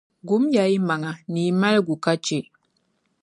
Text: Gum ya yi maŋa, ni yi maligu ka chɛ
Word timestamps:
Gum 0.27 0.43
ya 0.55 0.63
yi 0.71 0.77
maŋa, 0.87 1.11
ni 1.31 1.41
yi 1.45 1.51
maligu 1.61 1.95
ka 2.03 2.13
chɛ 2.25 2.37